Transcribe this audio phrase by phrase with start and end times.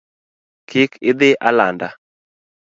[0.73, 1.89] Kik idhi alanda